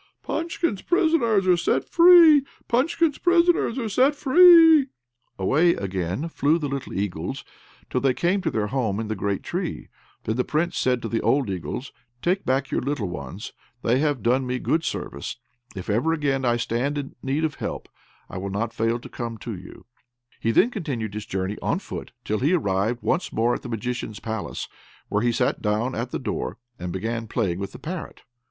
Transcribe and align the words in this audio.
Away, 0.27 0.39
away 0.39 0.45
flew 0.47 0.63
the 0.63 1.25
little 6.63 6.93
eagles, 6.93 7.45
till 7.87 8.01
they 8.01 8.13
came 8.15 8.41
to 8.41 8.49
their 8.49 8.67
home 8.69 8.99
in 8.99 9.07
the 9.09 9.15
great 9.15 9.43
tree; 9.43 9.89
then 10.23 10.35
the 10.37 10.43
Prince 10.43 10.77
said 10.79 11.03
to 11.03 11.07
the 11.07 11.21
old 11.21 11.51
eagles, 11.51 11.91
"Take 12.23 12.43
back 12.43 12.71
your 12.71 12.81
little 12.81 13.09
ones; 13.09 13.53
they 13.83 13.99
have 13.99 14.23
done 14.23 14.47
me 14.47 14.57
good 14.57 14.83
service; 14.83 15.37
if 15.75 15.87
ever 15.87 16.13
again 16.13 16.45
I 16.45 16.57
stand 16.57 16.97
in 16.97 17.13
need 17.21 17.43
of 17.43 17.53
help, 17.61 17.87
I 18.27 18.39
will 18.39 18.49
not 18.49 18.73
fail 18.73 18.97
to 18.97 19.07
come 19.07 19.37
to 19.37 19.55
you." 19.55 19.85
He 20.39 20.49
then 20.49 20.71
continued 20.71 21.13
his 21.13 21.27
journey 21.27 21.59
on 21.61 21.77
foot 21.77 22.11
till 22.25 22.39
he 22.39 22.53
arrived 22.53 23.03
once 23.03 23.31
more 23.31 23.53
at 23.53 23.61
the 23.61 23.69
Magician's 23.69 24.19
palace, 24.19 24.67
where 25.09 25.21
he 25.21 25.31
sat 25.31 25.61
down 25.61 25.93
at 25.93 26.09
the 26.09 26.17
door 26.17 26.57
and 26.79 26.91
began 26.91 27.27
playing 27.27 27.59
with 27.59 27.71
the 27.71 27.77
parrot. 27.77 28.23